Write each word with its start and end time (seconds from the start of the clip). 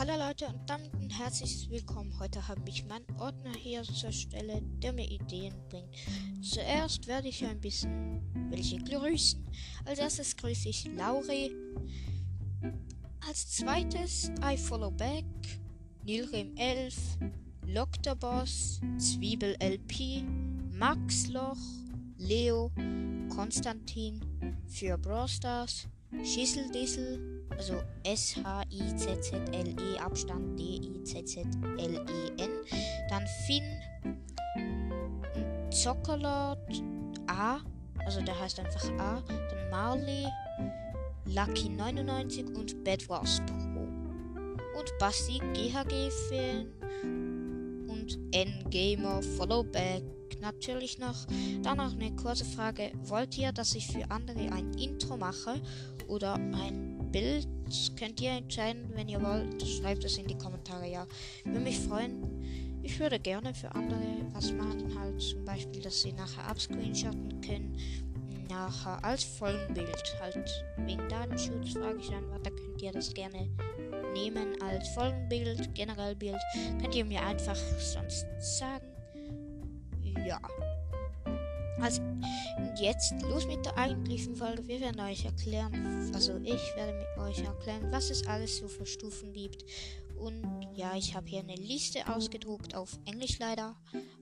Hallo 0.00 0.16
Leute 0.16 0.46
und 0.46 0.58
damit 0.64 0.94
ein 0.94 1.10
herzliches 1.10 1.68
Willkommen. 1.68 2.18
Heute 2.18 2.48
habe 2.48 2.62
ich 2.64 2.86
meinen 2.86 3.04
Ordner 3.18 3.52
hier 3.52 3.82
zur 3.82 4.10
Stelle, 4.10 4.62
der 4.82 4.94
mir 4.94 5.06
Ideen 5.06 5.52
bringt. 5.68 5.94
Zuerst 6.40 7.06
werde 7.06 7.28
ich 7.28 7.44
ein 7.44 7.60
bisschen 7.60 8.22
welche 8.48 8.78
grüßen. 8.78 9.46
Als 9.84 9.98
erstes 9.98 10.34
grüße 10.34 10.70
ich 10.70 10.86
Lauri. 10.96 11.54
Als 13.28 13.50
zweites 13.50 14.30
I 14.42 14.56
Follow 14.56 14.90
Back, 14.90 15.26
Nilrim 16.02 16.56
11, 16.56 16.96
Boss, 18.18 18.80
Zwiebel 18.96 19.54
LP, 19.60 20.24
Max 20.72 21.26
Loch, 21.26 21.58
Leo, 22.16 22.70
Konstantin 23.28 24.18
für 24.66 24.96
Brawl 24.96 25.28
Stars, 25.28 25.86
Schießeldissel, 26.24 27.39
also 27.56 27.82
S-H-I-Z-Z-L-E, 28.04 29.98
Abstand 29.98 30.58
D-I-Z-Z-L-E-N. 30.58 32.50
Dann 33.08 33.26
Finn, 33.46 33.64
Zockerlord, 35.70 36.82
A, 37.26 37.58
also 38.04 38.20
der 38.22 38.38
heißt 38.38 38.60
einfach 38.60 38.84
A. 38.98 39.22
Dann 39.22 39.70
Marley, 39.70 40.26
Lucky99 41.28 42.54
und 42.56 42.82
Bedwars 42.84 43.40
Pro. 43.46 43.80
Und 44.78 44.98
Basti, 44.98 45.40
GHG-Fan 45.52 46.66
und 47.88 48.18
N-Gamer, 48.32 49.22
Followback 49.22 50.02
natürlich 50.40 50.98
noch. 50.98 51.26
Danach 51.62 51.92
eine 51.92 52.14
kurze 52.16 52.44
Frage. 52.44 52.92
Wollt 53.04 53.36
ihr, 53.38 53.52
dass 53.52 53.74
ich 53.74 53.86
für 53.86 54.10
andere 54.10 54.50
ein 54.52 54.72
Intro 54.74 55.16
mache 55.16 55.60
oder 56.08 56.34
ein 56.34 56.89
Bild? 57.12 57.46
Könnt 57.98 58.20
ihr 58.20 58.30
entscheiden, 58.30 58.90
wenn 58.94 59.08
ihr 59.08 59.22
wollt. 59.22 59.66
Schreibt 59.66 60.04
es 60.04 60.18
in 60.18 60.26
die 60.26 60.38
Kommentare, 60.38 60.88
ja. 60.88 61.06
Würde 61.44 61.60
mich 61.60 61.78
freuen. 61.78 62.80
Ich 62.82 62.98
würde 62.98 63.18
gerne 63.18 63.54
für 63.54 63.74
andere 63.74 64.00
was 64.32 64.52
machen, 64.52 64.98
halt 64.98 65.20
zum 65.20 65.44
Beispiel, 65.44 65.82
dass 65.82 66.02
sie 66.02 66.12
nachher 66.12 66.46
abscreenshotten 66.46 67.40
können. 67.40 67.76
Nachher 68.48 69.04
als 69.04 69.22
Folgenbild, 69.22 70.16
halt 70.20 70.64
wegen 70.78 71.08
Datenschutz, 71.08 71.74
frage 71.74 71.98
ich 72.00 72.08
dann, 72.08 72.24
da 72.42 72.50
könnt 72.50 72.82
ihr 72.82 72.90
das 72.90 73.12
gerne 73.12 73.48
nehmen 74.14 74.60
als 74.60 74.88
Folgenbild, 74.88 75.74
generell 75.74 76.16
Bild. 76.16 76.40
Könnt 76.80 76.94
ihr 76.94 77.04
mir 77.04 77.22
einfach 77.22 77.56
sonst 77.78 78.26
sagen 78.40 78.90
ja. 80.26 80.38
Also, 81.80 82.02
jetzt 82.80 83.14
los 83.22 83.46
mit 83.46 83.64
der 83.64 83.76
eigentlichen 83.76 84.34
Folge. 84.34 84.66
Wir 84.66 84.80
werden 84.80 85.00
euch 85.00 85.24
erklären, 85.24 86.10
also 86.14 86.36
ich 86.42 86.76
werde 86.76 86.98
mit 86.98 87.18
euch 87.18 87.44
erklären, 87.44 87.90
was 87.90 88.10
es 88.10 88.26
alles 88.26 88.58
so 88.58 88.68
für 88.68 88.86
Stufen 88.86 89.32
gibt. 89.32 89.64
Und 90.18 90.68
ja, 90.74 90.94
ich 90.96 91.14
habe 91.14 91.26
hier 91.26 91.40
eine 91.40 91.54
Liste 91.54 92.06
ausgedruckt 92.06 92.74
auf 92.74 92.98
Englisch 93.06 93.38
leider, 93.38 93.74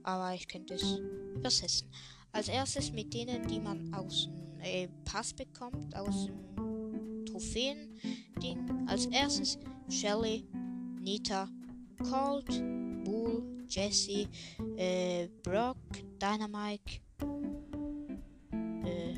aber 0.03 0.33
ich 0.33 0.47
könnte 0.47 0.75
es 0.75 0.99
übersetzen. 1.35 1.89
Als 2.31 2.47
erstes 2.47 2.91
mit 2.93 3.13
denen, 3.13 3.47
die 3.47 3.59
man 3.59 3.93
aus 3.93 4.27
dem 4.27 4.49
äh, 4.61 4.87
Pass 5.03 5.33
bekommt, 5.33 5.95
aus 5.95 6.27
dem 6.27 7.25
Trophäen-Ding. 7.25 8.87
Als 8.87 9.07
erstes 9.07 9.57
Shelly, 9.89 10.45
Nita, 11.01 11.49
Colt, 12.09 12.47
Bull, 13.03 13.65
Jesse, 13.67 14.27
äh, 14.77 15.27
Brock, 15.43 15.77
Dynamite, 16.21 17.01
äh, 18.85 19.13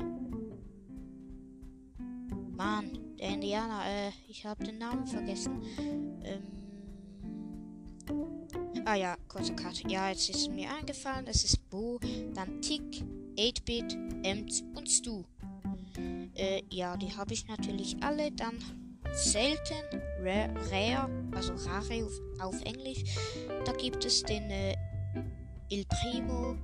Mann, 2.56 2.98
der 3.18 3.30
Indianer, 3.30 3.82
äh, 3.86 4.10
ich 4.28 4.44
habe 4.44 4.64
den 4.64 4.78
Namen 4.78 5.06
vergessen. 5.06 5.62
Ähm, 6.24 6.42
ah 8.84 8.94
ja, 8.94 9.16
kurze 9.28 9.54
Karte. 9.54 9.88
Ja, 9.88 10.08
jetzt 10.08 10.30
ist 10.30 10.50
mir 10.50 10.70
eingefallen, 10.72 11.26
es 11.26 11.44
ist 11.44 11.68
Bo, 11.70 11.98
dann 12.34 12.60
Tick, 12.60 13.04
8-Bit, 13.36 13.96
Ems 14.22 14.62
und 14.74 14.88
Stu. 14.88 15.24
Äh, 16.34 16.62
ja, 16.70 16.96
die 16.96 17.14
habe 17.16 17.34
ich 17.34 17.46
natürlich 17.46 17.96
alle. 18.02 18.30
Dann 18.32 18.58
selten, 19.12 20.00
rare, 20.20 20.54
rare 20.70 21.10
also 21.34 21.54
rare 21.68 22.04
auf, 22.04 22.20
auf, 22.40 22.62
Englisch. 22.62 23.04
Da 23.64 23.72
gibt 23.72 24.04
es 24.04 24.22
den 24.22 24.50
äh, 24.50 24.76
Il 25.70 25.84
Primo, 25.86 26.56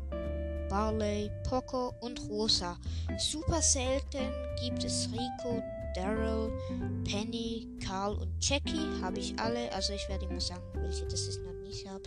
Barley, 0.68 1.30
Poco 1.48 1.94
und 2.00 2.20
Rosa. 2.28 2.78
Super 3.18 3.60
selten 3.62 4.32
gibt 4.62 4.84
es 4.84 5.08
Rico, 5.12 5.62
Daryl, 5.94 6.52
Penny, 7.04 7.66
Carl 7.84 8.16
und 8.16 8.32
Jackie. 8.40 9.00
Habe 9.02 9.18
ich 9.18 9.38
alle. 9.38 9.72
Also 9.72 9.92
ich 9.92 10.08
werde 10.08 10.26
immer 10.26 10.40
sagen, 10.40 10.62
welche 10.74 11.06
das 11.06 11.28
ich 11.28 11.38
noch 11.38 11.52
nicht 11.66 11.88
habe. 11.88 12.02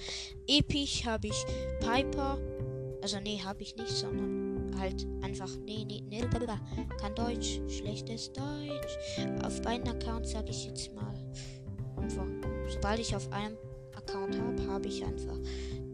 Episch 0.48 1.06
habe 1.06 1.28
ich 1.28 1.46
Piper. 1.80 2.38
Also 3.02 3.20
nee, 3.20 3.42
habe 3.44 3.64
ich 3.64 3.76
nicht, 3.76 3.90
sondern 3.90 4.80
halt 4.80 5.08
einfach, 5.22 5.50
nee, 5.66 5.86
nee, 5.88 6.04
nee, 6.10 6.24
kein 7.00 7.16
Deutsch, 7.16 7.60
schlechtes 7.68 8.32
Deutsch. 8.32 8.98
Auf 9.44 9.62
beiden 9.62 9.88
Accounts 9.90 10.32
sage 10.32 10.50
ich 10.50 10.66
jetzt 10.66 10.94
mal 10.94 11.14
einfach, 11.98 12.26
sobald 12.70 13.00
ich 13.00 13.16
auf 13.16 13.32
einem 13.32 13.58
Account 13.96 14.38
habe, 14.40 14.68
habe 14.68 14.88
ich 14.88 15.04
einfach. 15.04 15.38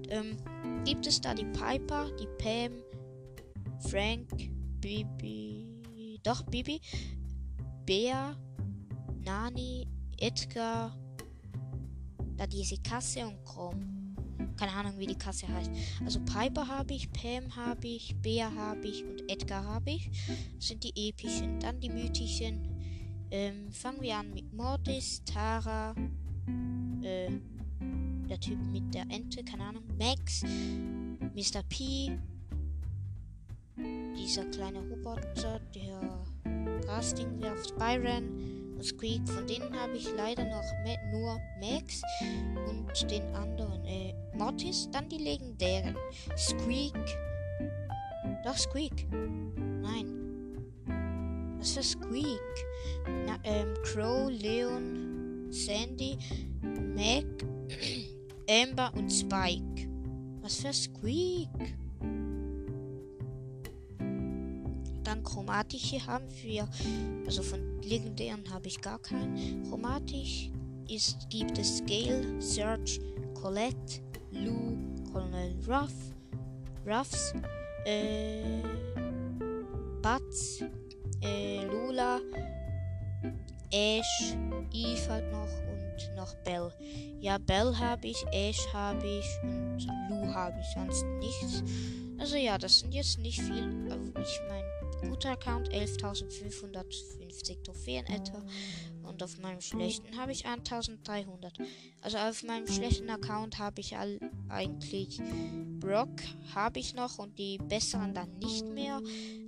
Ähm, 0.09 0.37
gibt 0.87 1.05
es 1.05 1.19
da 1.19 1.33
die 1.33 1.43
Piper, 1.43 2.09
die 2.17 2.29
Pam, 2.41 2.71
Frank, 3.89 4.49
Bibi, 4.79 6.17
doch 6.23 6.41
Bibi, 6.43 6.79
Bea, 7.85 8.33
Nani, 9.25 9.85
Edgar, 10.17 10.97
da 12.37 12.47
diese 12.47 12.77
Kasse 12.77 13.27
und 13.27 13.43
Chrome. 13.43 14.15
Keine 14.55 14.71
Ahnung, 14.71 14.97
wie 14.97 15.07
die 15.07 15.17
Kasse 15.17 15.49
heißt. 15.49 15.71
Also 16.05 16.21
Piper 16.21 16.65
habe 16.65 16.93
ich, 16.93 17.11
Pam 17.11 17.53
habe 17.53 17.85
ich, 17.85 18.15
Bea 18.21 18.49
habe 18.55 18.87
ich 18.87 19.03
und 19.03 19.29
Edgar 19.29 19.65
habe 19.65 19.89
ich. 19.91 20.09
Das 20.55 20.69
sind 20.69 20.85
die 20.85 21.09
epischen. 21.09 21.59
Dann 21.59 21.81
die 21.81 21.89
mythischen. 21.89 22.65
Ähm, 23.29 23.73
fangen 23.73 24.01
wir 24.01 24.15
an 24.15 24.33
mit 24.33 24.53
Mortis, 24.53 25.21
Tara, 25.25 25.93
äh, 27.01 27.31
der 28.27 28.39
Typ 28.39 28.59
mit 28.71 28.93
der 28.93 29.03
Ente, 29.09 29.43
keine 29.43 29.63
Ahnung, 29.63 29.83
Max, 29.97 30.43
Mr. 31.35 31.63
P, 31.69 32.17
dieser 34.17 34.45
kleine 34.45 34.79
Roboter, 34.79 35.59
der 35.73 36.25
Casting 36.85 37.41
wirft, 37.41 37.77
Byron, 37.77 38.57
und 38.77 38.85
Squeak. 38.85 39.27
Von 39.27 39.47
denen 39.47 39.73
habe 39.73 39.97
ich 39.97 40.07
leider 40.15 40.45
noch 40.45 40.63
nur 41.11 41.39
Max 41.59 42.01
und 42.67 43.11
den 43.11 43.23
anderen 43.35 43.83
äh, 43.85 44.13
Mortis. 44.37 44.87
Dann 44.91 45.09
die 45.09 45.17
legendären. 45.17 45.95
Squeak. 46.37 46.93
Doch, 48.43 48.57
Squeak. 48.57 49.07
Nein. 49.11 50.05
Was 51.57 51.71
für 51.71 51.83
Squeak? 51.83 52.39
Na, 53.25 53.37
ähm, 53.43 53.73
Crow, 53.83 54.29
Leon, 54.29 55.47
Sandy, 55.49 56.17
Mac, 56.61 57.25
Amber 58.49 58.91
und 58.95 59.11
Spike. 59.11 59.89
Was 60.41 60.61
für 60.61 60.71
Squeak? 60.71 61.49
Dann 65.03 65.23
chromatische 65.23 66.05
haben 66.05 66.25
wir, 66.43 66.67
also 67.25 67.41
von 67.41 67.81
legendären 67.81 68.43
habe 68.51 68.67
ich 68.67 68.79
gar 68.81 68.99
keinen. 68.99 69.63
Chromatisch 69.67 70.49
ist, 70.89 71.29
gibt 71.29 71.57
es 71.57 71.83
Gale, 71.85 72.41
Search, 72.41 72.99
Colette, 73.33 74.01
Lou, 74.31 74.77
Colonel 75.11 75.55
Ruff, 75.67 75.93
Ruffs, 76.85 77.33
äh, 77.85 78.61
Bats, 80.01 80.63
äh, 81.21 81.65
Lula, 81.65 82.19
Ash, 83.71 84.35
Eve 84.73 85.09
halt 85.09 85.31
noch 85.31 85.76
und 85.97 86.15
noch 86.15 86.33
Bell. 86.43 86.71
Ja, 87.19 87.37
Bell 87.37 87.75
habe 87.77 88.07
ich, 88.07 88.25
Ash 88.31 88.67
habe 88.73 89.05
ich 89.05 89.25
und 89.43 89.87
Lou 90.09 90.33
habe 90.33 90.59
ich 90.59 90.67
sonst 90.73 91.03
nichts. 91.19 91.63
Also 92.19 92.35
ja, 92.35 92.57
das 92.57 92.79
sind 92.79 92.93
jetzt 92.93 93.19
nicht 93.19 93.41
viel. 93.41 93.87
Ich 94.21 94.41
meine, 94.47 94.76
guter 95.01 95.31
Account 95.31 95.69
11.550 95.69 97.63
Trophäen 97.63 98.05
etwa. 98.07 98.43
Und 99.03 99.23
auf 99.23 99.37
meinem 99.39 99.61
schlechten 99.61 100.17
habe 100.17 100.31
ich 100.31 100.45
1300. 100.45 101.57
Also 102.01 102.17
auf 102.17 102.43
meinem 102.43 102.67
schlechten 102.67 103.09
Account 103.09 103.57
habe 103.57 103.79
ich 103.79 103.97
all, 103.97 104.19
eigentlich 104.49 105.21
Brock 105.79 106.09
habe 106.53 106.79
ich 106.79 106.93
noch 106.93 107.17
und 107.17 107.37
die 107.37 107.57
besseren 107.57 108.13
dann 108.13 108.37
nicht 108.39 108.65
mehr. 108.65 109.01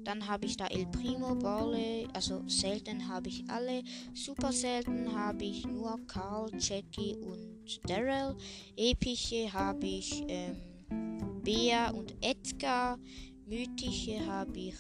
Dann 0.03 0.27
habe 0.27 0.45
ich 0.45 0.55
da 0.55 0.67
El 0.67 0.85
Primo, 0.87 1.35
Barley, 1.35 2.07
also 2.13 2.41
selten 2.47 3.07
habe 3.07 3.27
ich 3.27 3.43
alle. 3.49 3.83
Super 4.13 4.51
selten 4.51 5.13
habe 5.13 5.43
ich 5.43 5.65
nur 5.65 5.99
Carl, 6.07 6.49
Jackie 6.57 7.15
und 7.15 7.89
Daryl. 7.89 8.35
Epische 8.77 9.51
habe 9.51 9.85
ich 9.85 10.23
ähm, 10.27 10.55
Bea 11.43 11.91
und 11.91 12.15
Edgar 12.21 12.97
mythische 13.49 14.25
habe 14.25 14.57
ich, 14.57 14.75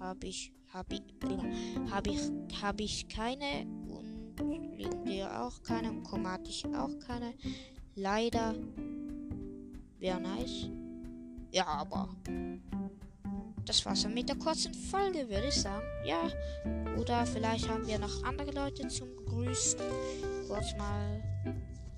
habe 0.00 0.26
ich, 0.26 0.52
habe 0.72 0.94
ich, 0.94 1.90
habe 1.90 2.10
ich, 2.10 2.62
habe 2.62 2.82
ich 2.82 3.08
keine 3.08 3.66
und 3.88 4.74
liegen 4.76 5.04
dir 5.04 5.40
auch 5.40 5.62
keine. 5.62 5.90
Und 5.90 6.04
Chromatik 6.04 6.64
auch 6.74 6.98
keine. 7.06 7.34
Leider. 7.94 8.54
Wäre 9.98 10.20
nice. 10.20 10.70
Ja, 11.52 11.66
aber. 11.66 12.08
Das 13.66 13.84
war's 13.86 14.02
dann 14.02 14.12
mit 14.12 14.28
der 14.28 14.36
kurzen 14.36 14.74
Folge, 14.74 15.28
würde 15.28 15.48
ich 15.48 15.54
sagen. 15.54 15.86
Ja. 16.04 16.28
Oder 16.98 17.24
vielleicht 17.26 17.68
haben 17.68 17.86
wir 17.86 17.98
noch 17.98 18.22
andere 18.24 18.50
Leute 18.50 18.88
zum 18.88 19.08
Grüßen. 19.24 19.80
Kurz 20.48 20.74
mal 20.76 21.22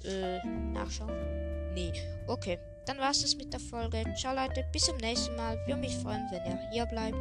äh, 0.05 0.38
nachschauen. 0.73 1.12
Nee. 1.75 1.93
Okay. 2.26 2.58
Dann 2.86 2.98
war's 2.98 3.22
das 3.22 3.36
mit 3.36 3.52
der 3.52 3.60
Folge. 3.60 4.04
Ciao 4.16 4.34
Leute, 4.34 4.64
bis 4.72 4.84
zum 4.84 4.96
nächsten 4.98 5.34
Mal. 5.36 5.58
Würde 5.66 5.80
mich 5.80 5.94
freuen, 5.96 6.26
wenn 6.30 6.46
ihr 6.46 6.70
hier 6.70 6.86
bleibt. 6.86 7.18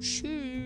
Tschüss. 0.00 0.65